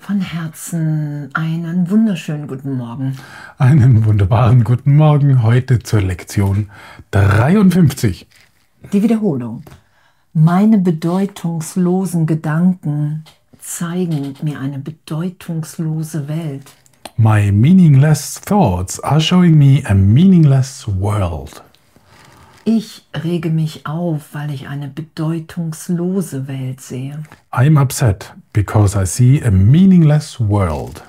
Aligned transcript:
Von 0.00 0.20
Herzen 0.20 1.30
einen 1.34 1.88
wunderschönen 1.88 2.48
guten 2.48 2.72
Morgen. 2.72 3.16
Einen 3.58 4.04
wunderbaren 4.04 4.64
guten 4.64 4.96
Morgen 4.96 5.44
heute 5.44 5.78
zur 5.78 6.00
Lektion 6.00 6.70
53. 7.12 8.26
Die 8.92 9.02
Wiederholung. 9.02 9.62
Meine 10.32 10.78
bedeutungslosen 10.78 12.26
Gedanken 12.26 13.24
zeigen 13.60 14.34
mir 14.42 14.58
eine 14.58 14.80
bedeutungslose 14.80 16.26
Welt. 16.26 16.64
My 17.22 17.52
meaningless 17.52 18.40
thoughts 18.40 18.98
are 18.98 19.20
showing 19.20 19.56
me 19.56 19.84
a 19.84 19.94
meaningless 19.94 20.88
world. 20.88 21.62
Ich 22.64 23.04
rege 23.14 23.48
mich 23.48 23.86
auf, 23.86 24.34
weil 24.34 24.50
ich 24.50 24.66
eine 24.66 24.88
bedeutungslose 24.88 26.48
Welt 26.48 26.80
sehe. 26.80 27.22
I'm 27.52 27.80
upset 27.80 28.32
because 28.52 28.96
I 29.00 29.06
see 29.06 29.40
a 29.40 29.52
meaningless 29.52 30.40
world. 30.40 31.04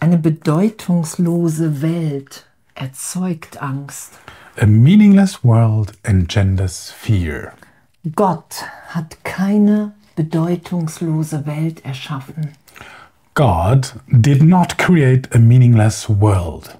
Eine 0.00 0.18
bedeutungslose 0.18 1.80
Welt 1.80 2.44
erzeugt 2.74 3.62
Angst. 3.62 4.18
A 4.60 4.66
meaningless 4.66 5.44
world 5.44 5.92
engenders 6.02 6.90
fear. 6.90 7.52
Gott 8.16 8.64
hat 8.88 9.22
keine 9.22 9.92
bedeutungslose 10.16 11.46
Welt 11.46 11.84
erschaffen. 11.84 12.48
God 13.34 14.00
did 14.08 14.44
not 14.44 14.78
create 14.78 15.28
a 15.34 15.38
meaningless 15.40 16.08
world. 16.08 16.78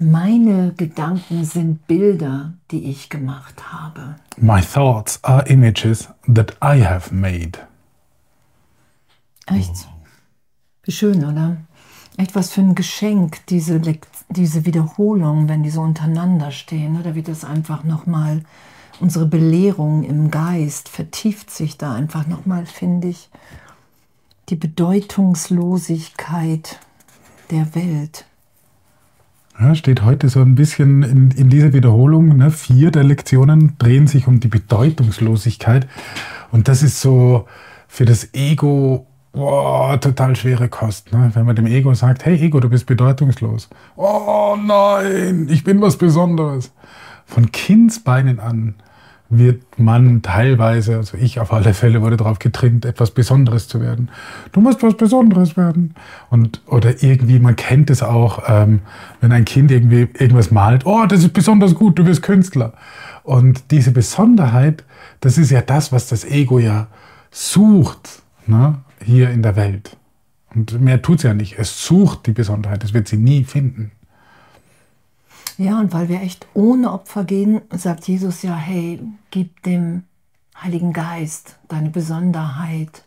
Meine 0.00 0.72
Gedanken 0.76 1.44
sind 1.44 1.86
Bilder, 1.86 2.54
die 2.72 2.90
ich 2.90 3.08
gemacht 3.08 3.72
habe. 3.72 4.16
My 4.36 4.60
thoughts 4.60 5.22
are 5.22 5.46
images 5.46 6.08
that 6.26 6.56
I 6.60 6.84
have 6.84 7.14
made. 7.14 7.60
Echt? 9.46 9.88
Wie 10.82 10.90
schön, 10.90 11.24
oder? 11.24 11.58
Echt 12.16 12.34
was 12.34 12.50
für 12.50 12.60
ein 12.60 12.74
Geschenk, 12.74 13.46
diese, 13.46 13.80
diese 14.28 14.66
Wiederholung, 14.66 15.48
wenn 15.48 15.62
die 15.62 15.70
so 15.70 15.82
untereinander 15.82 16.50
stehen. 16.50 16.98
Oder 16.98 17.14
wie 17.14 17.22
das 17.22 17.44
einfach 17.44 17.84
nochmal, 17.84 18.42
unsere 18.98 19.26
Belehrung 19.26 20.02
im 20.02 20.32
Geist 20.32 20.88
vertieft 20.88 21.52
sich 21.52 21.78
da 21.78 21.94
einfach 21.94 22.26
nochmal, 22.26 22.66
finde 22.66 23.08
ich. 23.08 23.30
Die 24.48 24.56
Bedeutungslosigkeit 24.56 26.78
der 27.50 27.74
Welt. 27.74 28.26
Ja, 29.58 29.74
steht 29.74 30.02
heute 30.02 30.28
so 30.28 30.40
ein 30.40 30.54
bisschen 30.54 31.02
in, 31.02 31.30
in 31.30 31.48
dieser 31.48 31.72
Wiederholung. 31.72 32.36
Ne? 32.36 32.50
Vier 32.50 32.90
der 32.90 33.04
Lektionen 33.04 33.78
drehen 33.78 34.06
sich 34.06 34.26
um 34.26 34.40
die 34.40 34.48
Bedeutungslosigkeit. 34.48 35.88
Und 36.50 36.68
das 36.68 36.82
ist 36.82 37.00
so 37.00 37.46
für 37.88 38.04
das 38.04 38.34
Ego 38.34 39.06
boah, 39.34 40.00
total 40.00 40.36
schwere 40.36 40.68
Kost. 40.68 41.12
Ne? 41.12 41.30
Wenn 41.34 41.46
man 41.46 41.56
dem 41.56 41.66
Ego 41.66 41.92
sagt, 41.94 42.24
hey 42.24 42.36
Ego, 42.36 42.60
du 42.60 42.68
bist 42.68 42.86
bedeutungslos. 42.86 43.68
Oh 43.96 44.56
nein, 44.60 45.48
ich 45.50 45.64
bin 45.64 45.80
was 45.80 45.96
Besonderes. 45.96 46.72
Von 47.26 47.52
Kindsbeinen 47.52 48.40
an 48.40 48.74
wird 49.30 49.62
man 49.78 50.22
teilweise, 50.22 50.96
also 50.96 51.16
ich 51.16 51.40
auf 51.40 51.52
alle 51.52 51.74
Fälle 51.74 52.02
wurde 52.02 52.16
darauf 52.16 52.38
getrimmt, 52.38 52.84
etwas 52.84 53.10
Besonderes 53.10 53.68
zu 53.68 53.80
werden. 53.80 54.10
Du 54.52 54.60
musst 54.60 54.82
was 54.82 54.96
Besonderes 54.96 55.56
werden. 55.56 55.94
Und, 56.30 56.60
oder 56.66 57.02
irgendwie, 57.02 57.38
man 57.38 57.56
kennt 57.56 57.90
es 57.90 58.02
auch, 58.02 58.42
ähm, 58.46 58.80
wenn 59.20 59.32
ein 59.32 59.44
Kind 59.44 59.70
irgendwie 59.70 60.08
irgendwas 60.18 60.50
malt, 60.50 60.86
oh, 60.86 61.06
das 61.06 61.20
ist 61.20 61.32
besonders 61.32 61.74
gut, 61.74 61.98
du 61.98 62.06
wirst 62.06 62.22
Künstler. 62.22 62.74
Und 63.22 63.70
diese 63.70 63.90
Besonderheit, 63.90 64.84
das 65.20 65.38
ist 65.38 65.50
ja 65.50 65.62
das, 65.62 65.90
was 65.90 66.08
das 66.08 66.24
Ego 66.24 66.58
ja 66.58 66.88
sucht, 67.30 68.22
ne, 68.46 68.78
hier 69.02 69.30
in 69.30 69.42
der 69.42 69.56
Welt. 69.56 69.96
Und 70.54 70.80
mehr 70.80 71.02
tut 71.02 71.18
es 71.18 71.22
ja 71.24 71.34
nicht. 71.34 71.58
Es 71.58 71.84
sucht 71.84 72.26
die 72.26 72.32
Besonderheit, 72.32 72.84
es 72.84 72.94
wird 72.94 73.08
sie 73.08 73.16
nie 73.16 73.44
finden. 73.44 73.90
Ja, 75.56 75.78
und 75.78 75.92
weil 75.92 76.08
wir 76.08 76.20
echt 76.20 76.48
ohne 76.54 76.92
Opfer 76.92 77.24
gehen, 77.24 77.60
sagt 77.70 78.08
Jesus 78.08 78.42
ja, 78.42 78.56
hey, 78.56 79.00
gib 79.30 79.62
dem 79.62 80.02
Heiligen 80.60 80.92
Geist 80.92 81.58
deine 81.68 81.90
Besonderheit. 81.90 83.04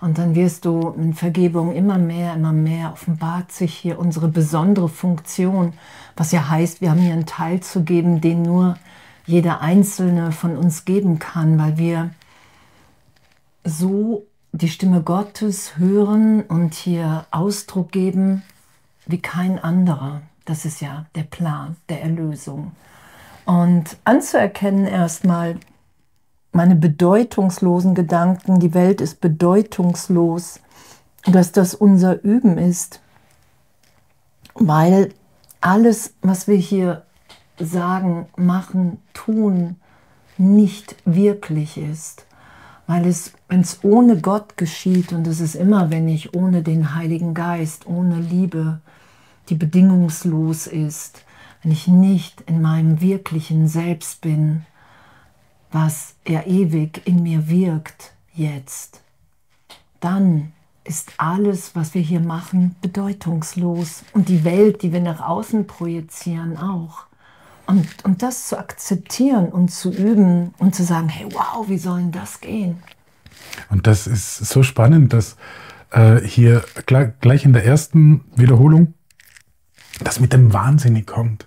Und 0.00 0.16
dann 0.16 0.34
wirst 0.34 0.64
du 0.64 0.90
in 0.90 1.14
Vergebung 1.14 1.74
immer 1.74 1.98
mehr, 1.98 2.34
immer 2.34 2.52
mehr 2.52 2.92
offenbart 2.92 3.52
sich 3.52 3.74
hier 3.74 3.98
unsere 3.98 4.28
besondere 4.28 4.88
Funktion, 4.88 5.74
was 6.16 6.32
ja 6.32 6.48
heißt, 6.48 6.80
wir 6.80 6.90
haben 6.90 7.00
hier 7.00 7.12
einen 7.12 7.26
Teil 7.26 7.60
zu 7.60 7.82
geben, 7.82 8.20
den 8.20 8.42
nur 8.42 8.76
jeder 9.26 9.60
Einzelne 9.60 10.32
von 10.32 10.56
uns 10.56 10.84
geben 10.84 11.18
kann, 11.18 11.58
weil 11.58 11.76
wir 11.76 12.10
so 13.64 14.26
die 14.52 14.68
Stimme 14.68 15.02
Gottes 15.02 15.76
hören 15.76 16.42
und 16.42 16.74
hier 16.74 17.26
Ausdruck 17.30 17.92
geben 17.92 18.42
wie 19.06 19.20
kein 19.20 19.58
anderer. 19.58 20.22
Das 20.50 20.64
ist 20.64 20.80
ja 20.80 21.06
der 21.14 21.22
Plan 21.22 21.76
der 21.88 22.02
Erlösung. 22.02 22.72
Und 23.44 23.96
anzuerkennen 24.02 24.84
erstmal 24.84 25.60
meine 26.50 26.74
bedeutungslosen 26.74 27.94
Gedanken, 27.94 28.58
die 28.58 28.74
Welt 28.74 29.00
ist 29.00 29.20
bedeutungslos, 29.20 30.58
dass 31.24 31.52
das 31.52 31.76
unser 31.76 32.24
Üben 32.24 32.58
ist, 32.58 33.00
weil 34.54 35.14
alles, 35.60 36.14
was 36.20 36.48
wir 36.48 36.56
hier 36.56 37.04
sagen, 37.60 38.26
machen, 38.34 39.00
tun, 39.14 39.76
nicht 40.36 40.96
wirklich 41.04 41.78
ist. 41.78 42.26
Weil 42.88 43.06
es, 43.06 43.34
wenn 43.48 43.60
es 43.60 43.84
ohne 43.84 44.20
Gott 44.20 44.56
geschieht, 44.56 45.12
und 45.12 45.28
es 45.28 45.38
ist 45.38 45.54
immer, 45.54 45.92
wenn 45.92 46.08
ich 46.08 46.34
ohne 46.34 46.64
den 46.64 46.96
Heiligen 46.96 47.34
Geist, 47.34 47.86
ohne 47.86 48.16
Liebe, 48.16 48.80
die 49.50 49.56
bedingungslos 49.56 50.66
ist, 50.66 51.24
wenn 51.62 51.72
ich 51.72 51.88
nicht 51.88 52.40
in 52.42 52.62
meinem 52.62 53.00
wirklichen 53.00 53.68
Selbst 53.68 54.20
bin, 54.20 54.64
was 55.72 56.14
er 56.24 56.46
ewig 56.46 57.02
in 57.04 57.22
mir 57.22 57.48
wirkt 57.48 58.12
jetzt, 58.32 59.00
dann 60.00 60.52
ist 60.84 61.12
alles, 61.18 61.76
was 61.76 61.94
wir 61.94 62.00
hier 62.00 62.20
machen, 62.20 62.74
bedeutungslos. 62.80 64.04
Und 64.12 64.28
die 64.28 64.44
Welt, 64.44 64.82
die 64.82 64.92
wir 64.92 65.00
nach 65.00 65.20
außen 65.20 65.66
projizieren, 65.66 66.56
auch. 66.56 67.04
Und, 67.66 67.86
und 68.04 68.22
das 68.22 68.48
zu 68.48 68.58
akzeptieren 68.58 69.48
und 69.48 69.70
zu 69.70 69.92
üben 69.92 70.54
und 70.58 70.74
zu 70.74 70.82
sagen, 70.82 71.08
hey, 71.08 71.28
wow, 71.32 71.68
wie 71.68 71.78
soll 71.78 72.00
denn 72.00 72.12
das 72.12 72.40
gehen? 72.40 72.82
Und 73.68 73.86
das 73.86 74.06
ist 74.06 74.38
so 74.38 74.62
spannend, 74.62 75.12
dass 75.12 75.36
äh, 75.90 76.20
hier 76.20 76.64
gleich 76.86 77.44
in 77.44 77.52
der 77.52 77.64
ersten 77.64 78.24
Wiederholung 78.34 78.94
das 80.04 80.20
mit 80.20 80.32
dem 80.32 80.52
Wahnsinnig 80.52 81.06
kommt. 81.06 81.46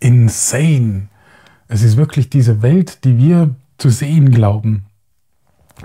Insane. 0.00 1.08
Es 1.68 1.82
ist 1.82 1.96
wirklich 1.96 2.30
diese 2.30 2.62
Welt, 2.62 3.04
die 3.04 3.18
wir 3.18 3.54
zu 3.76 3.90
sehen 3.90 4.30
glauben, 4.30 4.86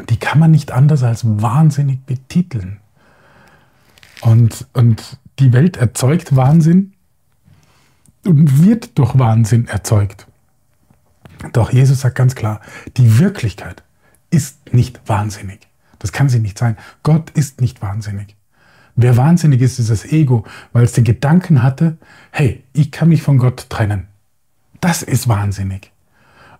die 0.10 0.18
kann 0.18 0.40
man 0.40 0.52
nicht 0.52 0.72
anders 0.72 1.04
als 1.04 1.24
wahnsinnig 1.26 2.06
betiteln. 2.06 2.80
Und, 4.22 4.68
und 4.74 5.20
die 5.40 5.54
Welt 5.54 5.78
erzeugt 5.78 6.36
Wahnsinn 6.36 6.94
und 8.26 8.64
wird 8.64 8.98
durch 8.98 9.18
Wahnsinn 9.20 9.68
erzeugt. 9.68 10.28
Doch 11.52 11.72
Jesus 11.72 12.02
sagt 12.02 12.16
ganz 12.16 12.36
klar, 12.36 12.62
die 12.98 13.20
Wirklichkeit 13.20 13.84
ist 14.30 14.74
nicht 14.74 15.02
wahnsinnig. 15.08 15.68
Das 16.00 16.12
kann 16.12 16.30
sie 16.30 16.40
nicht 16.40 16.58
sein. 16.58 16.78
Gott 17.04 17.30
ist 17.32 17.62
nicht 17.62 17.82
wahnsinnig. 17.82 18.36
Wer 18.96 19.18
wahnsinnig 19.18 19.62
ist, 19.62 19.80
ist 19.80 19.90
das 19.90 20.06
Ego, 20.06 20.44
weil 20.72 20.84
es 20.84 20.94
den 20.94 21.04
Gedanken 21.04 21.64
hatte, 21.64 21.98
hey, 22.32 22.64
ich 22.74 22.92
kann 22.92 23.10
mich 23.10 23.24
von 23.24 23.38
Gott 23.40 23.68
trennen. 23.70 24.08
Das 24.82 25.02
ist 25.02 25.28
wahnsinnig. 25.28 25.92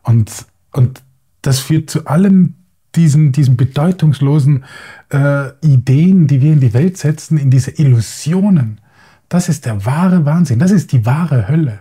Und, 0.02 0.46
und 0.72 1.04
das 1.42 1.60
führt 1.60 1.90
zu 1.90 2.08
allen 2.08 2.56
diesen, 2.96 3.32
diesen 3.32 3.58
bedeutungslosen 3.58 4.66
äh, 5.12 5.50
Ideen, 5.62 6.28
die 6.28 6.42
wir 6.42 6.54
in 6.54 6.60
die 6.60 6.74
Welt 6.74 6.98
setzen, 6.98 7.38
in 7.38 7.50
diese 7.50 7.72
Illusionen. 7.72 8.80
Das 9.30 9.50
ist 9.50 9.66
der 9.66 9.86
wahre 9.86 10.26
Wahnsinn, 10.26 10.60
das 10.60 10.72
ist 10.72 10.92
die 10.92 11.06
wahre 11.06 11.48
Hölle. 11.48 11.80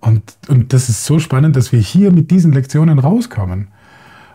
Und, 0.00 0.36
und 0.48 0.72
das 0.72 0.88
ist 0.88 1.04
so 1.04 1.18
spannend, 1.18 1.56
dass 1.56 1.72
wir 1.72 1.80
hier 1.80 2.12
mit 2.12 2.30
diesen 2.30 2.52
Lektionen 2.52 2.98
rauskommen. 2.98 3.68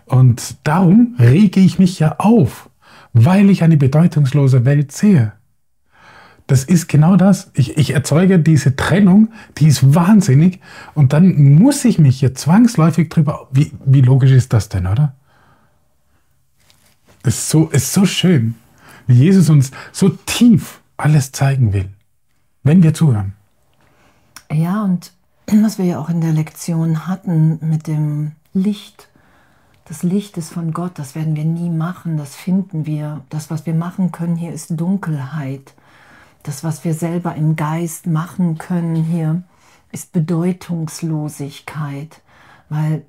Und 0.05 0.55
darum 0.63 1.15
rege 1.19 1.59
ich 1.59 1.79
mich 1.79 1.99
ja 1.99 2.15
auf 2.17 2.69
weil 3.13 3.49
ich 3.49 3.63
eine 3.63 3.77
bedeutungslose 3.77 4.65
Welt 4.65 4.91
sehe. 4.91 5.33
Das 6.47 6.65
ist 6.65 6.89
genau 6.89 7.15
das. 7.15 7.51
Ich, 7.53 7.77
ich, 7.77 7.91
erzeuge 7.91 8.37
diese 8.37 8.75
Trennung, 8.75 9.29
die 9.57 9.67
ist 9.67 9.95
wahnsinnig 9.95 10.59
und 10.93 11.13
dann 11.13 11.55
muss 11.55 11.85
ich 11.85 11.99
mich 11.99 12.19
hier 12.19 12.35
zwangsläufig 12.35 13.09
drüber. 13.09 13.47
Wie, 13.51 13.71
wie 13.85 14.01
logisch 14.01 14.31
ist 14.31 14.51
das 14.51 14.67
denn, 14.67 14.87
oder? 14.87 15.15
Es 17.23 17.35
ist 17.35 17.49
so, 17.49 17.69
ist 17.69 17.93
so 17.93 18.05
schön, 18.05 18.55
wie 19.07 19.15
Jesus 19.15 19.49
uns 19.49 19.71
so 19.93 20.09
tief 20.09 20.81
alles 20.97 21.31
zeigen 21.31 21.71
will, 21.71 21.89
wenn 22.63 22.83
wir 22.83 22.93
zuhören. 22.93 23.33
Ja, 24.51 24.83
und 24.83 25.13
was 25.47 25.77
wir 25.77 25.85
ja 25.85 25.99
auch 25.99 26.09
in 26.09 26.19
der 26.19 26.33
Lektion 26.33 27.07
hatten 27.07 27.59
mit 27.61 27.87
dem 27.87 28.33
Licht. 28.53 29.09
Das 29.85 30.01
Licht 30.01 30.37
ist 30.37 30.53
von 30.53 30.71
Gott, 30.71 30.93
das 30.95 31.13
werden 31.13 31.35
wir 31.35 31.43
nie 31.43 31.69
machen, 31.69 32.15
das 32.15 32.35
finden 32.35 32.85
wir. 32.85 33.21
Das, 33.29 33.51
was 33.51 33.65
wir 33.65 33.73
machen 33.73 34.13
können 34.13 34.37
hier, 34.37 34.53
ist 34.53 34.79
Dunkelheit. 34.79 35.73
Das, 36.43 36.63
was 36.63 36.85
wir 36.85 36.93
selber 36.93 37.35
im 37.35 37.57
Geist 37.57 38.07
machen 38.07 38.57
können 38.57 38.95
hier, 38.95 39.43
ist 39.91 40.13
Bedeutungslosigkeit, 40.13 42.21
weil, 42.69 43.05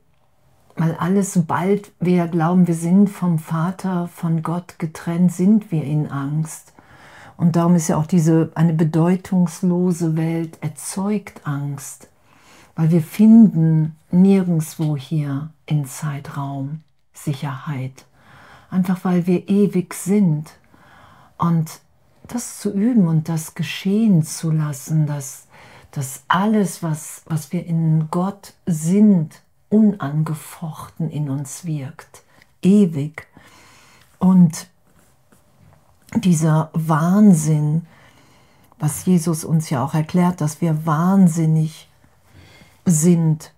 weil 0.76 0.96
alles, 0.96 1.32
sobald 1.32 1.92
wir 2.00 2.26
glauben, 2.26 2.66
wir 2.66 2.74
sind 2.74 3.08
vom 3.08 3.38
Vater, 3.38 4.08
von 4.08 4.42
Gott 4.42 4.78
getrennt, 4.78 5.32
sind 5.32 5.70
wir 5.70 5.84
in 5.84 6.10
Angst. 6.10 6.72
Und 7.36 7.56
darum 7.56 7.74
ist 7.74 7.88
ja 7.88 7.96
auch 7.96 8.06
diese 8.06 8.52
eine 8.54 8.74
bedeutungslose 8.74 10.16
Welt 10.16 10.58
erzeugt 10.60 11.40
Angst, 11.44 12.08
weil 12.76 12.90
wir 12.90 13.02
finden 13.02 13.96
nirgendwo 14.10 14.96
hier 14.96 15.50
in 15.66 15.86
Zeitraum 15.86 16.82
Sicherheit, 17.12 18.06
einfach 18.70 19.04
weil 19.04 19.26
wir 19.26 19.48
ewig 19.48 19.94
sind. 19.94 20.50
Und 21.38 21.80
das 22.26 22.58
zu 22.58 22.72
üben 22.72 23.06
und 23.06 23.28
das 23.28 23.54
geschehen 23.54 24.22
zu 24.22 24.50
lassen, 24.50 25.06
dass, 25.06 25.46
dass 25.90 26.24
alles, 26.28 26.82
was, 26.82 27.22
was 27.26 27.52
wir 27.52 27.66
in 27.66 28.08
Gott 28.10 28.54
sind, 28.66 29.42
unangefochten 29.68 31.10
in 31.10 31.28
uns 31.30 31.64
wirkt, 31.64 32.22
ewig. 32.62 33.26
Und 34.18 34.68
dieser 36.14 36.70
Wahnsinn, 36.72 37.86
was 38.78 39.04
Jesus 39.04 39.44
uns 39.44 39.70
ja 39.70 39.84
auch 39.84 39.94
erklärt, 39.94 40.40
dass 40.40 40.60
wir 40.60 40.86
wahnsinnig 40.86 41.88
sind, 42.84 43.52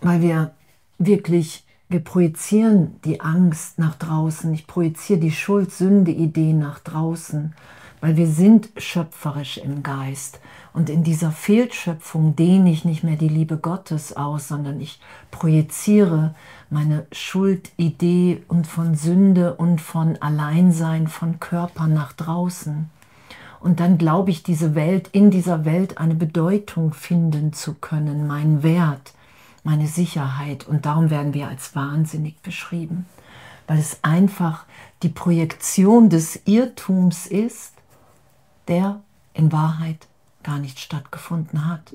weil 0.00 0.20
wir 0.20 0.54
wirklich, 0.98 1.64
wir 1.88 2.00
projizieren 2.00 3.00
die 3.04 3.20
Angst 3.20 3.78
nach 3.78 3.94
draußen, 3.96 4.52
ich 4.52 4.66
projiziere 4.66 5.20
die 5.20 5.30
Schuld-Sünde-Idee 5.30 6.52
nach 6.52 6.78
draußen, 6.80 7.54
weil 8.00 8.16
wir 8.16 8.26
sind 8.26 8.68
schöpferisch 8.76 9.56
im 9.56 9.82
Geist. 9.82 10.40
Und 10.74 10.90
in 10.90 11.04
dieser 11.04 11.30
Fehlschöpfung 11.30 12.36
dehne 12.36 12.70
ich 12.70 12.84
nicht 12.84 13.02
mehr 13.02 13.16
die 13.16 13.28
Liebe 13.28 13.56
Gottes 13.56 14.14
aus, 14.14 14.48
sondern 14.48 14.80
ich 14.80 15.00
projiziere 15.30 16.34
meine 16.68 17.06
Schuldidee 17.12 18.42
und 18.48 18.66
von 18.66 18.94
Sünde 18.94 19.54
und 19.54 19.80
von 19.80 20.20
Alleinsein 20.20 21.06
von 21.06 21.40
Körper 21.40 21.86
nach 21.86 22.12
draußen. 22.12 22.90
Und 23.64 23.80
dann 23.80 23.96
glaube 23.96 24.30
ich, 24.30 24.42
diese 24.42 24.74
Welt, 24.74 25.08
in 25.12 25.30
dieser 25.30 25.64
Welt 25.64 25.96
eine 25.96 26.14
Bedeutung 26.14 26.92
finden 26.92 27.54
zu 27.54 27.72
können, 27.72 28.26
meinen 28.26 28.62
Wert, 28.62 29.14
meine 29.62 29.86
Sicherheit. 29.86 30.68
Und 30.68 30.84
darum 30.84 31.08
werden 31.08 31.32
wir 31.32 31.48
als 31.48 31.74
wahnsinnig 31.74 32.42
beschrieben, 32.42 33.06
weil 33.66 33.78
es 33.78 34.00
einfach 34.02 34.66
die 35.02 35.08
Projektion 35.08 36.10
des 36.10 36.42
Irrtums 36.44 37.26
ist, 37.26 37.72
der 38.68 39.00
in 39.32 39.50
Wahrheit 39.50 40.08
gar 40.42 40.58
nicht 40.58 40.78
stattgefunden 40.78 41.66
hat. 41.66 41.94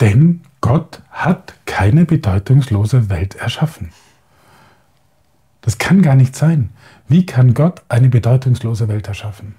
Denn 0.00 0.40
Gott 0.62 1.02
hat 1.10 1.52
keine 1.66 2.06
bedeutungslose 2.06 3.10
Welt 3.10 3.34
erschaffen. 3.34 3.92
Das 5.60 5.76
kann 5.76 6.00
gar 6.00 6.14
nicht 6.14 6.34
sein. 6.34 6.70
Wie 7.08 7.26
kann 7.26 7.52
Gott 7.52 7.82
eine 7.90 8.08
bedeutungslose 8.08 8.88
Welt 8.88 9.06
erschaffen? 9.06 9.54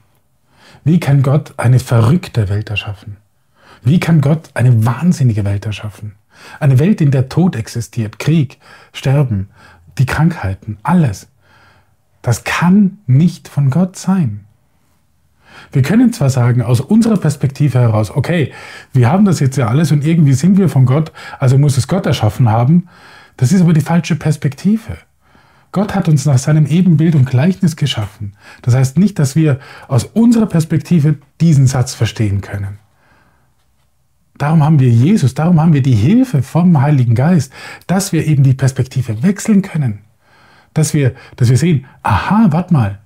Wie 0.83 0.99
kann 0.99 1.21
Gott 1.21 1.53
eine 1.57 1.79
verrückte 1.79 2.49
Welt 2.49 2.69
erschaffen? 2.69 3.17
Wie 3.83 3.99
kann 3.99 4.21
Gott 4.21 4.49
eine 4.53 4.85
wahnsinnige 4.85 5.45
Welt 5.45 5.65
erschaffen? 5.65 6.15
Eine 6.59 6.79
Welt, 6.79 7.01
in 7.01 7.11
der 7.11 7.29
Tod 7.29 7.55
existiert, 7.55 8.19
Krieg, 8.19 8.59
Sterben, 8.93 9.49
die 9.97 10.05
Krankheiten, 10.05 10.77
alles. 10.83 11.27
Das 12.21 12.43
kann 12.43 12.99
nicht 13.07 13.47
von 13.47 13.69
Gott 13.69 13.95
sein. 13.95 14.45
Wir 15.71 15.81
können 15.81 16.13
zwar 16.13 16.29
sagen, 16.29 16.61
aus 16.61 16.79
unserer 16.79 17.17
Perspektive 17.17 17.79
heraus, 17.79 18.11
okay, 18.11 18.53
wir 18.93 19.09
haben 19.09 19.25
das 19.25 19.39
jetzt 19.39 19.57
ja 19.57 19.67
alles 19.67 19.91
und 19.91 20.05
irgendwie 20.05 20.33
sind 20.33 20.57
wir 20.57 20.69
von 20.69 20.85
Gott, 20.85 21.11
also 21.39 21.57
muss 21.57 21.77
es 21.77 21.87
Gott 21.87 22.05
erschaffen 22.05 22.49
haben. 22.49 22.87
Das 23.37 23.51
ist 23.51 23.61
aber 23.61 23.73
die 23.73 23.81
falsche 23.81 24.15
Perspektive. 24.15 24.97
Gott 25.71 25.93
hat 25.93 26.07
uns 26.07 26.25
nach 26.25 26.37
seinem 26.37 26.65
Ebenbild 26.65 27.15
und 27.15 27.29
Gleichnis 27.29 27.75
geschaffen. 27.75 28.33
Das 28.61 28.73
heißt 28.73 28.97
nicht, 28.97 29.19
dass 29.19 29.35
wir 29.35 29.59
aus 29.87 30.05
unserer 30.05 30.47
Perspektive 30.47 31.17
diesen 31.41 31.67
Satz 31.67 31.93
verstehen 31.93 32.41
können. 32.41 32.79
Darum 34.39 34.63
haben 34.63 34.79
wir 34.79 34.89
Jesus, 34.89 35.33
darum 35.33 35.59
haben 35.59 35.73
wir 35.73 35.81
die 35.81 35.93
Hilfe 35.93 36.41
vom 36.41 36.81
Heiligen 36.81 37.13
Geist, 37.13 37.51
dass 37.87 38.13
wir 38.13 38.25
eben 38.25 38.41
die 38.41 38.53
Perspektive 38.53 39.21
wechseln 39.21 39.61
können. 39.61 39.99
Dass 40.73 40.93
wir, 40.93 41.13
dass 41.35 41.49
wir 41.49 41.57
sehen, 41.57 41.85
aha, 42.03 42.47
warte 42.49 42.73
mal, 42.73 42.99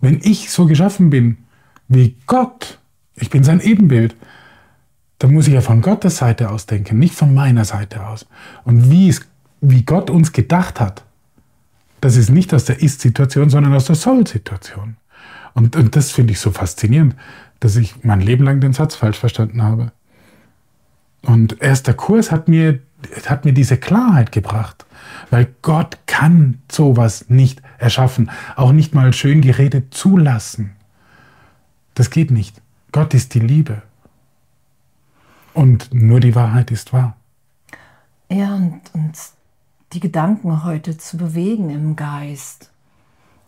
wenn 0.00 0.20
ich 0.22 0.50
so 0.50 0.66
geschaffen 0.66 1.08
bin, 1.08 1.38
wie 1.88 2.16
Gott, 2.26 2.78
ich 3.14 3.30
bin 3.30 3.44
sein 3.44 3.60
Ebenbild, 3.60 4.16
dann 5.18 5.32
muss 5.32 5.46
ich 5.46 5.54
ja 5.54 5.60
von 5.60 5.80
Gottes 5.80 6.18
Seite 6.18 6.50
aus 6.50 6.66
denken, 6.66 6.98
nicht 6.98 7.14
von 7.14 7.32
meiner 7.32 7.64
Seite 7.64 8.06
aus. 8.06 8.26
Und 8.64 8.90
wie, 8.90 9.08
es, 9.08 9.20
wie 9.60 9.84
Gott 9.84 10.10
uns 10.10 10.32
gedacht 10.32 10.80
hat, 10.80 11.05
das 12.00 12.16
ist 12.16 12.30
nicht 12.30 12.52
aus 12.54 12.64
der 12.64 12.80
Ist-Situation, 12.80 13.50
sondern 13.50 13.74
aus 13.74 13.86
der 13.86 13.96
Soll-Situation. 13.96 14.96
Und, 15.54 15.76
und 15.76 15.96
das 15.96 16.10
finde 16.10 16.32
ich 16.32 16.40
so 16.40 16.50
faszinierend, 16.50 17.16
dass 17.60 17.76
ich 17.76 18.04
mein 18.04 18.20
Leben 18.20 18.44
lang 18.44 18.60
den 18.60 18.72
Satz 18.72 18.94
falsch 18.94 19.18
verstanden 19.18 19.62
habe. 19.62 19.92
Und 21.22 21.60
erst 21.60 21.86
der 21.86 21.94
Kurs 21.94 22.30
hat 22.30 22.48
mir, 22.48 22.80
hat 23.26 23.44
mir 23.44 23.52
diese 23.52 23.78
Klarheit 23.78 24.32
gebracht, 24.32 24.86
weil 25.30 25.48
Gott 25.62 25.98
kann 26.06 26.60
sowas 26.70 27.26
nicht 27.28 27.62
erschaffen, 27.78 28.30
auch 28.54 28.72
nicht 28.72 28.94
mal 28.94 29.12
schön 29.12 29.40
geredet 29.40 29.94
zulassen. 29.94 30.72
Das 31.94 32.10
geht 32.10 32.30
nicht. 32.30 32.60
Gott 32.92 33.14
ist 33.14 33.34
die 33.34 33.40
Liebe. 33.40 33.82
Und 35.54 35.92
nur 35.92 36.20
die 36.20 36.34
Wahrheit 36.34 36.70
ist 36.70 36.92
wahr. 36.92 37.16
Ja, 38.30 38.54
und, 38.54 38.82
und 38.92 39.16
die 39.96 40.00
Gedanken 40.00 40.62
heute 40.62 40.98
zu 40.98 41.16
bewegen 41.16 41.70
im 41.70 41.96
Geist. 41.96 42.70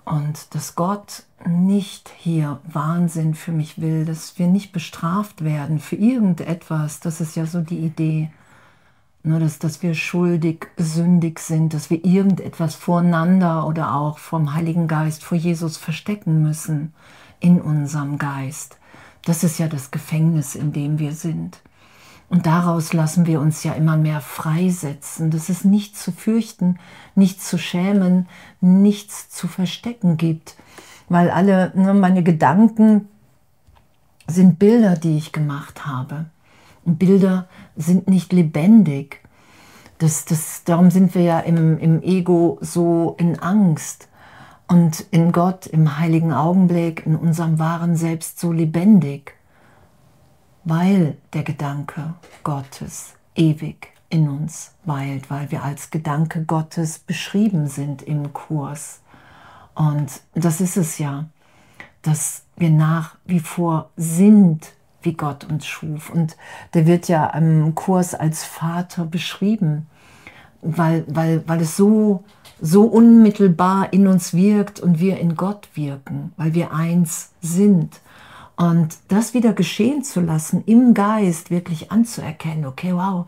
Und 0.06 0.54
dass 0.54 0.76
Gott 0.76 1.24
nicht 1.46 2.10
hier 2.16 2.58
Wahnsinn 2.64 3.34
für 3.34 3.52
mich 3.52 3.82
will, 3.82 4.06
dass 4.06 4.38
wir 4.38 4.46
nicht 4.46 4.72
bestraft 4.72 5.44
werden 5.44 5.78
für 5.78 5.96
irgendetwas. 5.96 7.00
Das 7.00 7.20
ist 7.20 7.36
ja 7.36 7.44
so 7.44 7.60
die 7.60 7.80
Idee. 7.80 8.30
Nur, 9.22 9.40
dass, 9.40 9.58
dass 9.58 9.82
wir 9.82 9.93
schuldig, 9.93 10.69
sündig 10.78 11.38
sind, 11.38 11.74
dass 11.74 11.90
wir 11.90 12.02
irgendetwas 12.02 12.74
voreinander 12.74 13.67
oder 13.67 13.94
auch 13.94 14.17
vom 14.17 14.55
Heiligen 14.55 14.88
Geist 14.88 15.22
vor 15.22 15.36
Jesus 15.36 15.76
verstecken 15.76 16.40
müssen 16.40 16.94
in 17.40 17.60
unserem 17.60 18.17
Geist. 18.17 18.78
Das 19.26 19.44
ist 19.44 19.58
ja 19.58 19.69
das 19.69 19.90
Gefängnis, 19.90 20.55
in 20.55 20.72
dem 20.72 20.98
wir 20.98 21.12
sind. 21.12 21.60
Und 22.31 22.44
daraus 22.44 22.93
lassen 22.93 23.27
wir 23.27 23.41
uns 23.41 23.65
ja 23.65 23.73
immer 23.73 23.97
mehr 23.97 24.20
freisetzen, 24.20 25.31
dass 25.31 25.49
es 25.49 25.65
nichts 25.65 26.05
zu 26.05 26.13
fürchten, 26.13 26.79
nichts 27.15 27.49
zu 27.49 27.56
schämen, 27.56 28.29
nichts 28.61 29.31
zu 29.31 29.49
verstecken 29.49 30.19
gibt. 30.19 30.56
Weil 31.08 31.31
alle 31.31 31.73
ne, 31.75 31.94
meine 31.94 32.23
Gedanken 32.23 33.08
sind 34.27 34.58
Bilder, 34.58 34.94
die 34.94 35.17
ich 35.17 35.32
gemacht 35.32 35.87
habe. 35.87 36.27
Und 36.85 36.99
Bilder 36.99 37.49
sind 37.77 38.08
nicht 38.08 38.32
lebendig. 38.32 39.20
Das, 39.97 40.27
das, 40.27 40.65
darum 40.65 40.91
sind 40.91 41.15
wir 41.15 41.23
ja 41.23 41.41
im, 41.41 41.79
im 41.79 42.03
Ego 42.03 42.58
so 42.61 43.17
in 43.19 43.39
Angst 43.39 44.08
und 44.69 45.01
in 45.11 45.32
Gott, 45.32 45.67
im 45.67 45.99
heiligen 45.99 46.32
Augenblick, 46.32 47.06
in 47.06 47.17
unserem 47.17 47.58
wahren 47.58 47.97
Selbst 47.97 48.39
so 48.39 48.53
lebendig, 48.53 49.35
weil 50.69 51.17
der 51.32 51.44
Gedanke 51.44 52.15
Gottes 52.44 53.15
ewig 53.34 53.89
in 54.10 54.29
uns 54.29 54.75
weilt, 54.84 55.31
weil 55.31 55.51
wir 55.51 55.63
als 55.63 55.91
Gedanke 55.91 56.44
Gottes 56.44 56.98
beschrieben 56.98 57.69
sind 57.69 58.03
im 58.03 58.32
Kurs. 58.32 59.01
Und 59.75 60.20
das 60.34 60.60
ist 60.60 60.77
es 60.77 60.98
ja, 60.98 61.27
dass 62.03 62.43
wir 62.56 62.70
nach 62.70 63.17
wie 63.25 63.41
vor 63.41 63.91
sind, 63.96 64.72
wie 65.03 65.15
Gott 65.15 65.44
uns 65.44 65.67
schuf. 65.67 66.10
Und 66.10 66.37
der 66.75 66.87
wird 66.87 67.08
ja 67.08 67.27
im 67.29 67.75
Kurs 67.75 68.15
als 68.15 68.44
Vater 68.44 69.05
beschrieben, 69.06 69.87
weil, 70.60 71.05
weil, 71.08 71.43
weil 71.46 71.63
es 71.63 71.77
so 71.77 72.25
so 72.60 72.82
unmittelbar 72.82 73.93
in 73.93 74.06
uns 74.06 74.34
wirkt 74.34 74.81
und 74.81 74.98
wir 74.98 75.19
in 75.19 75.37
Gott 75.37 75.69
wirken, 75.75 76.32
weil 76.37 76.55
wir 76.55 76.72
eins 76.72 77.31
sind. 77.41 78.01
Und 78.58 78.98
das 79.06 79.34
wieder 79.34 79.53
geschehen 79.53 80.03
zu 80.03 80.20
lassen, 80.20 80.65
im 80.67 80.93
Geist 80.93 81.50
wirklich 81.50 81.93
anzuerkennen, 81.93 82.67
okay, 82.67 82.93
wow, 82.93 83.27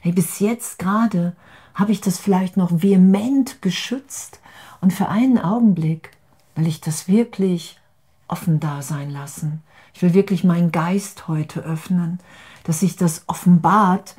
hey, 0.00 0.10
bis 0.10 0.40
jetzt 0.40 0.80
gerade 0.80 1.36
habe 1.74 1.92
ich 1.92 2.00
das 2.00 2.18
vielleicht 2.18 2.56
noch 2.56 2.82
vehement 2.82 3.62
geschützt 3.62 4.40
und 4.80 4.92
für 4.92 5.08
einen 5.08 5.38
Augenblick 5.38 6.10
will 6.56 6.66
ich 6.66 6.80
das 6.80 7.06
wirklich 7.06 7.80
offen 8.26 8.58
da 8.58 8.82
sein 8.82 9.10
lassen. 9.10 9.62
Ich 9.94 10.02
will 10.02 10.12
wirklich 10.12 10.42
meinen 10.42 10.72
Geist 10.72 11.28
heute 11.28 11.60
öffnen. 11.60 12.18
dass 12.64 12.80
sich 12.80 12.96
das 12.96 13.22
offenbart, 13.28 14.16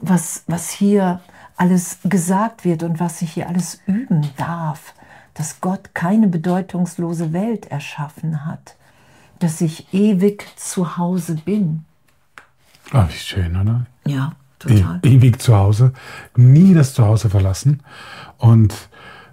was, 0.00 0.44
was 0.46 0.70
hier 0.70 1.20
alles 1.56 1.98
gesagt 2.04 2.64
wird 2.64 2.82
und 2.82 2.98
was 2.98 3.20
ich 3.20 3.32
hier 3.32 3.48
alles 3.48 3.80
üben 3.86 4.30
darf, 4.36 4.94
dass 5.34 5.60
Gott 5.60 5.94
keine 5.94 6.28
bedeutungslose 6.28 7.32
Welt 7.32 7.66
erschaffen 7.66 8.46
hat, 8.46 8.76
dass 9.38 9.60
ich 9.60 9.92
ewig 9.92 10.46
zu 10.56 10.96
Hause 10.96 11.36
bin. 11.44 11.84
Oh, 12.92 13.04
wie 13.08 13.18
schön, 13.18 13.56
oder? 13.56 13.86
Ja, 14.06 14.32
total. 14.58 15.00
E 15.04 15.08
ewig 15.08 15.40
zu 15.40 15.56
Hause, 15.56 15.92
nie 16.36 16.74
das 16.74 16.94
Zuhause 16.94 17.30
verlassen. 17.30 17.82
Und 18.38 18.74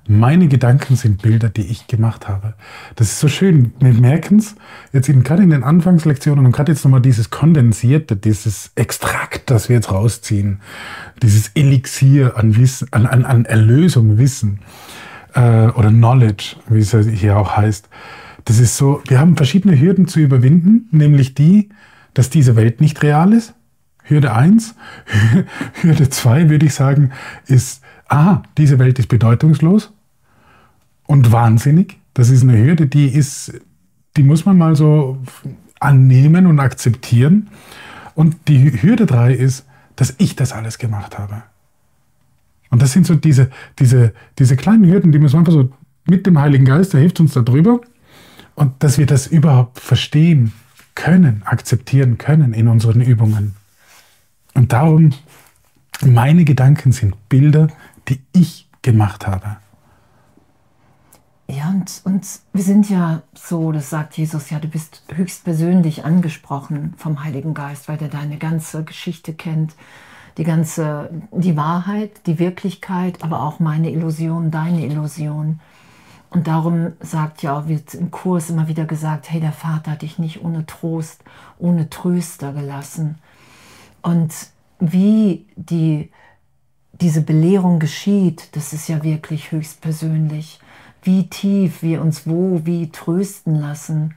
meine 0.08 0.48
Gedanken 0.48 0.96
sind 0.96 1.22
Bilder, 1.22 1.50
die 1.50 1.66
ich 1.66 1.88
gemacht 1.88 2.28
habe. 2.28 2.54
Das 2.96 3.08
ist 3.08 3.20
so 3.20 3.28
schön. 3.28 3.74
Wir 3.80 3.94
merken 3.94 4.38
es 4.38 4.56
jetzt 4.94 5.10
in, 5.10 5.24
gerade 5.24 5.42
in 5.42 5.50
den 5.50 5.64
Anfangslektionen 5.64 6.46
und 6.46 6.52
gerade 6.52 6.72
jetzt 6.72 6.84
nochmal 6.84 7.02
dieses 7.02 7.32
Kondensierte, 7.32 8.16
dieses 8.16 8.72
Extrakt, 8.76 9.50
das 9.50 9.68
wir 9.68 9.78
jetzt 9.78 9.92
rausziehen, 9.92 10.62
dieses 11.24 11.50
Elixier 11.56 12.38
an 12.38 12.56
Wissen, 12.56 12.88
an, 12.92 13.08
an, 13.08 13.26
an 13.26 13.46
Erlösung, 13.46 14.20
Wissen 14.20 14.60
äh, 15.34 15.70
oder 15.70 15.90
Knowledge, 15.90 16.58
wie 16.68 16.80
es 16.80 16.92
hier 16.92 17.38
auch 17.38 17.58
heißt. 17.58 17.90
Das 18.46 18.60
ist 18.60 18.78
so, 18.78 19.02
wir 19.08 19.20
haben 19.20 19.36
verschiedene 19.36 19.80
Hürden 19.80 20.08
zu 20.08 20.20
überwinden, 20.20 20.88
nämlich 20.92 21.34
die, 21.34 21.70
dass 22.14 22.30
diese 22.30 22.56
Welt 22.56 22.80
nicht 22.80 23.02
real 23.04 23.34
ist. 23.34 23.56
Hürde 24.04 24.34
1. 24.34 24.76
Hürde 25.82 26.10
2 26.10 26.50
würde 26.50 26.68
ich 26.68 26.76
sagen, 26.76 27.12
ist, 27.48 27.84
aha, 28.08 28.44
diese 28.58 28.78
Welt 28.80 29.00
ist 29.00 29.08
bedeutungslos 29.08 29.92
und 31.08 31.32
wahnsinnig. 31.32 31.98
Das 32.14 32.30
ist 32.30 32.44
eine 32.44 32.58
Hürde, 32.58 32.88
die 32.88 33.08
ist, 33.08 33.60
die 34.16 34.24
muss 34.24 34.46
man 34.46 34.58
mal 34.58 34.76
so 34.76 35.18
annehmen 35.80 36.46
und 36.46 36.60
akzeptieren. 36.60 37.50
Und 38.14 38.36
die 38.48 38.82
Hürde 38.82 39.06
drei 39.06 39.34
ist, 39.34 39.66
dass 39.96 40.16
ich 40.20 40.36
das 40.36 40.54
alles 40.54 40.78
gemacht 40.78 41.18
habe. 41.18 41.44
Und 42.70 42.82
das 42.82 42.94
sind 42.94 43.06
so 43.06 43.16
diese, 43.16 43.50
diese, 43.80 44.14
diese 44.40 44.56
kleinen 44.56 44.86
Hürden, 44.86 45.12
die 45.12 45.20
müssen 45.20 45.36
wir 45.36 45.40
einfach 45.40 45.54
so 45.54 45.72
mit 46.06 46.26
dem 46.26 46.40
Heiligen 46.40 46.66
Geist, 46.66 46.94
der 46.94 47.02
hilft 47.02 47.20
uns 47.20 47.34
da 47.34 47.42
drüber. 47.42 47.82
Und 48.56 48.84
dass 48.84 48.98
wir 48.98 49.06
das 49.06 49.28
überhaupt 49.28 49.80
verstehen 49.80 50.54
können, 50.96 51.44
akzeptieren 51.46 52.18
können 52.18 52.54
in 52.54 52.68
unseren 52.68 53.02
Übungen. 53.02 53.56
Und 54.54 54.72
darum, 54.72 55.12
meine 56.02 56.46
Gedanken 56.46 56.94
sind 56.94 57.30
Bilder, 57.30 57.68
die 58.08 58.22
ich 58.34 58.70
gemacht 58.82 59.28
habe. 59.28 59.58
Ja, 61.48 61.70
und, 61.70 62.02
und 62.06 62.26
wir 62.54 62.64
sind 62.64 62.90
ja 62.90 63.22
so, 63.36 63.72
das 63.72 63.90
sagt 63.90 64.18
Jesus 64.18 64.50
ja, 64.50 64.60
du 64.60 64.68
bist 64.68 65.04
höchstpersönlich 65.14 66.04
angesprochen 66.04 66.96
vom 66.98 67.24
Heiligen 67.24 67.54
Geist, 67.54 67.88
weil 67.88 67.98
der 67.98 68.08
deine 68.08 68.38
ganze 68.38 68.84
Geschichte 68.84 69.34
kennt, 69.34 69.76
die 70.38 70.44
ganze, 70.44 71.10
die 71.32 71.56
Wahrheit, 71.56 72.26
die 72.26 72.40
Wirklichkeit, 72.40 73.24
aber 73.24 73.42
auch 73.42 73.60
meine 73.60 73.92
Illusion, 73.92 74.50
deine 74.50 74.86
Illusion. 74.86 75.60
Und 76.30 76.48
darum 76.48 76.94
sagt 77.00 77.44
ja 77.44 77.58
auch, 77.58 77.68
wird 77.68 77.94
im 77.94 78.12
Kurs 78.12 78.50
immer 78.50 78.68
wieder 78.68 78.86
gesagt, 78.86 79.32
hey, 79.32 79.40
der 79.40 79.54
Vater 79.54 79.92
hat 79.92 80.02
dich 80.02 80.20
nicht 80.20 80.44
ohne 80.44 80.66
Trost, 80.66 81.24
ohne 81.58 81.90
Tröster 81.90 82.52
gelassen. 82.52 83.20
Und 84.02 84.34
wie 84.80 85.46
die, 85.56 86.12
diese 86.94 87.22
Belehrung 87.22 87.80
geschieht, 87.80 88.56
das 88.56 88.74
ist 88.74 88.90
ja 88.90 89.04
wirklich 89.04 89.52
höchstpersönlich 89.52 90.60
wie 91.06 91.30
tief 91.30 91.84
wir 91.84 92.02
uns 92.02 92.28
wo, 92.28 92.66
wie 92.66 92.92
trösten 92.92 93.56
lassen, 93.56 94.16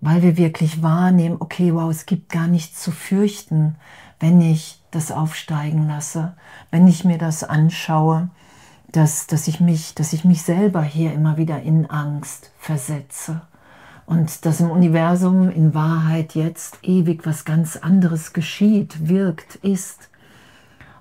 weil 0.00 0.22
wir 0.22 0.36
wirklich 0.36 0.82
wahrnehmen, 0.82 1.36
okay, 1.38 1.74
wow, 1.74 1.90
es 1.90 2.06
gibt 2.06 2.30
gar 2.30 2.48
nichts 2.48 2.82
zu 2.82 2.90
fürchten, 2.90 3.76
wenn 4.18 4.40
ich 4.40 4.80
das 4.90 5.12
aufsteigen 5.12 5.86
lasse, 5.86 6.34
wenn 6.70 6.88
ich 6.88 7.04
mir 7.04 7.18
das 7.18 7.44
anschaue, 7.44 8.30
dass, 8.96 9.26
dass, 9.26 9.48
ich 9.48 9.60
mich, 9.60 9.94
dass 9.94 10.12
ich 10.12 10.24
mich 10.24 10.42
selber 10.42 10.82
hier 10.82 11.12
immer 11.12 11.36
wieder 11.36 11.62
in 11.62 11.86
Angst 11.86 12.50
versetze 12.58 13.42
und 14.06 14.44
dass 14.46 14.60
im 14.60 14.70
Universum 14.70 15.50
in 15.50 15.74
Wahrheit 15.74 16.34
jetzt 16.34 16.78
ewig 16.82 17.26
was 17.26 17.44
ganz 17.44 17.76
anderes 17.76 18.32
geschieht, 18.32 19.08
wirkt, 19.08 19.56
ist. 19.56 20.08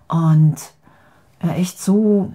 Und 0.08 0.58
ja, 1.42 1.54
echt 1.54 1.80
so 1.80 2.34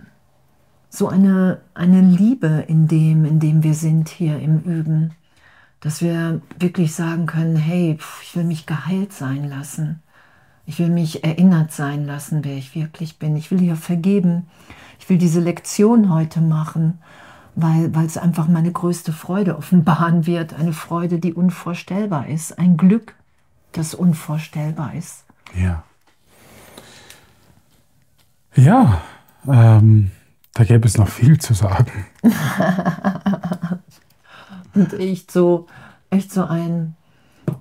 so 0.90 1.08
eine, 1.08 1.60
eine 1.72 2.00
Liebe 2.00 2.64
in 2.66 2.88
dem, 2.88 3.24
in 3.24 3.38
dem 3.38 3.62
wir 3.62 3.74
sind 3.74 4.08
hier 4.08 4.40
im 4.40 4.60
Üben, 4.60 5.12
dass 5.80 6.02
wir 6.02 6.42
wirklich 6.58 6.94
sagen 6.94 7.26
können, 7.26 7.56
hey, 7.56 7.96
ich 8.22 8.36
will 8.36 8.44
mich 8.44 8.66
geheilt 8.66 9.12
sein 9.12 9.48
lassen. 9.48 10.02
Ich 10.70 10.78
will 10.78 10.88
mich 10.88 11.24
erinnert 11.24 11.72
sein 11.72 12.06
lassen, 12.06 12.44
wer 12.44 12.56
ich 12.56 12.76
wirklich 12.76 13.18
bin. 13.18 13.34
Ich 13.34 13.50
will 13.50 13.58
hier 13.58 13.74
vergeben. 13.74 14.46
Ich 15.00 15.10
will 15.10 15.18
diese 15.18 15.40
Lektion 15.40 16.14
heute 16.14 16.40
machen, 16.40 17.00
weil, 17.56 17.92
weil 17.92 18.06
es 18.06 18.16
einfach 18.16 18.46
meine 18.46 18.70
größte 18.70 19.12
Freude 19.12 19.58
offenbaren 19.58 20.26
wird. 20.28 20.54
Eine 20.54 20.72
Freude, 20.72 21.18
die 21.18 21.34
unvorstellbar 21.34 22.28
ist. 22.28 22.56
Ein 22.60 22.76
Glück, 22.76 23.16
das 23.72 23.94
unvorstellbar 23.96 24.94
ist. 24.94 25.24
Ja. 25.60 25.82
Ja, 28.54 29.02
ähm, 29.48 30.12
da 30.54 30.62
gäbe 30.62 30.86
es 30.86 30.96
noch 30.96 31.08
viel 31.08 31.40
zu 31.40 31.52
sagen. 31.52 32.06
Und 34.74 34.92
echt 34.92 35.32
so, 35.32 35.66
echt 36.10 36.30
so 36.30 36.44
ein, 36.44 36.94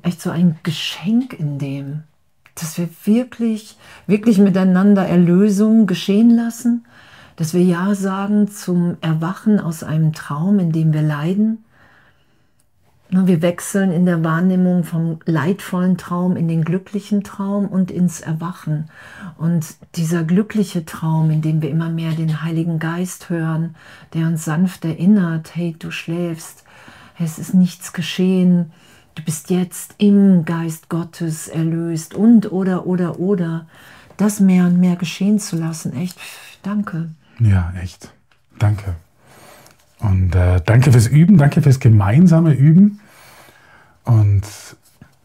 echt 0.03 0.21
so 0.21 0.29
ein 0.29 0.59
Geschenk 0.61 1.33
in 1.33 1.57
dem, 1.57 2.03
dass 2.59 2.77
wir 2.77 2.89
wirklich, 3.05 3.77
wirklich 4.07 4.37
miteinander 4.37 5.05
Erlösung 5.05 5.87
geschehen 5.87 6.29
lassen, 6.29 6.85
dass 7.35 7.53
wir 7.53 7.63
Ja 7.63 7.95
sagen 7.95 8.49
zum 8.49 8.97
Erwachen 9.01 9.59
aus 9.59 9.83
einem 9.83 10.13
Traum, 10.13 10.59
in 10.59 10.71
dem 10.71 10.93
wir 10.93 11.01
leiden, 11.01 11.63
wir 13.11 13.41
wechseln 13.41 13.91
in 13.91 14.05
der 14.05 14.23
Wahrnehmung 14.23 14.83
vom 14.83 15.19
leidvollen 15.25 15.97
Traum 15.97 16.35
in 16.35 16.47
den 16.47 16.63
glücklichen 16.63 17.23
Traum 17.23 17.67
und 17.67 17.89
ins 17.89 18.21
Erwachen. 18.21 18.89
Und 19.37 19.65
dieser 19.95 20.23
glückliche 20.23 20.85
Traum, 20.85 21.31
in 21.31 21.41
dem 21.41 21.61
wir 21.61 21.71
immer 21.71 21.89
mehr 21.89 22.11
den 22.11 22.43
Heiligen 22.43 22.77
Geist 22.77 23.29
hören, 23.29 23.75
der 24.13 24.27
uns 24.27 24.45
sanft 24.45 24.85
erinnert, 24.85 25.55
hey, 25.55 25.75
du 25.77 25.89
schläfst, 25.89 26.63
es 27.17 27.39
ist 27.39 27.53
nichts 27.53 27.93
geschehen, 27.93 28.71
du 29.15 29.23
bist 29.23 29.49
jetzt 29.49 29.95
im 29.97 30.45
Geist 30.45 30.89
Gottes 30.89 31.47
erlöst 31.47 32.13
und 32.13 32.51
oder 32.51 32.85
oder 32.85 33.19
oder, 33.19 33.67
das 34.17 34.39
mehr 34.39 34.65
und 34.65 34.79
mehr 34.79 34.95
geschehen 34.95 35.39
zu 35.39 35.57
lassen. 35.57 35.93
Echt, 35.93 36.19
danke. 36.63 37.09
Ja, 37.39 37.73
echt. 37.81 38.13
Danke. 38.57 38.95
Und 39.99 40.35
äh, 40.35 40.61
danke 40.65 40.91
fürs 40.91 41.07
Üben, 41.07 41.37
danke 41.37 41.61
fürs 41.61 41.79
gemeinsame 41.79 42.53
Üben. 42.53 42.99
Und 44.03 44.43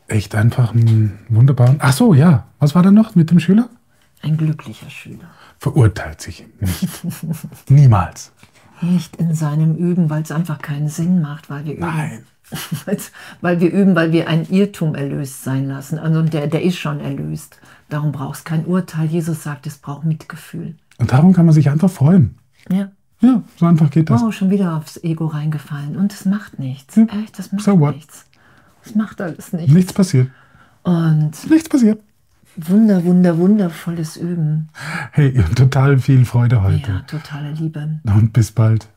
echt 0.08 0.34
einfach 0.34 0.72
einen 0.72 1.18
wunderbaren. 1.28 1.76
Ach 1.80 1.92
so, 1.92 2.14
ja. 2.14 2.46
Was 2.58 2.74
war 2.74 2.82
da 2.82 2.90
noch 2.90 3.14
mit 3.14 3.30
dem 3.30 3.40
Schüler? 3.40 3.68
Ein 4.22 4.36
glücklicher 4.36 4.90
Schüler. 4.90 5.30
Verurteilt 5.58 6.20
sich 6.20 6.46
nicht. 6.60 6.88
Niemals. 7.68 8.32
Nicht 8.80 9.16
in 9.16 9.34
seinem 9.34 9.76
Üben, 9.76 10.10
weil 10.10 10.22
es 10.22 10.32
einfach 10.32 10.58
keinen 10.58 10.88
Sinn 10.88 11.20
macht, 11.20 11.50
weil 11.50 11.64
wir 11.64 11.74
üben. 11.74 11.86
Nein. 11.86 12.24
weil 13.40 13.60
wir 13.60 13.72
üben, 13.72 13.94
weil 13.94 14.12
wir 14.12 14.28
ein 14.28 14.46
Irrtum 14.48 14.94
erlöst 14.94 15.44
sein 15.44 15.66
lassen. 15.68 15.98
Also 15.98 16.22
der, 16.22 16.46
der 16.46 16.62
ist 16.62 16.78
schon 16.78 17.00
erlöst. 17.00 17.58
Darum 17.88 18.12
braucht 18.12 18.38
es 18.38 18.44
kein 18.44 18.64
Urteil. 18.64 19.06
Jesus 19.06 19.42
sagt, 19.42 19.66
es 19.66 19.78
braucht 19.78 20.04
Mitgefühl. 20.04 20.74
Und 20.98 21.12
darum 21.12 21.32
kann 21.32 21.46
man 21.46 21.54
sich 21.54 21.70
einfach 21.70 21.90
freuen. 21.90 22.36
Ja. 22.70 22.90
Ja, 23.20 23.42
so 23.56 23.66
einfach 23.66 23.90
geht 23.90 24.10
das. 24.10 24.22
Oh, 24.22 24.32
schon 24.32 24.50
wieder 24.50 24.76
aufs 24.76 25.02
Ego 25.02 25.26
reingefallen. 25.26 25.96
Und 25.96 26.12
es 26.12 26.24
macht 26.26 26.58
nichts. 26.58 26.96
Ja. 26.96 27.04
Echt, 27.22 27.38
das 27.38 27.52
macht 27.52 27.64
so 27.64 27.80
what? 27.80 27.94
nichts. 27.94 28.26
Es 28.84 28.94
macht 28.94 29.20
alles 29.20 29.52
nichts. 29.52 29.72
Nichts 29.72 29.92
passiert. 29.92 30.28
Und 30.82 31.32
Nichts 31.48 31.68
passiert. 31.70 32.00
wunder, 32.56 33.02
wunder, 33.04 33.38
wundervolles 33.38 34.16
Üben. 34.18 34.68
Hey, 35.12 35.32
total 35.54 35.98
viel 35.98 36.26
Freude 36.26 36.62
heute. 36.62 36.90
Ja, 36.90 37.00
totale 37.06 37.52
Liebe. 37.52 38.00
Und 38.04 38.32
bis 38.34 38.52
bald. 38.52 38.88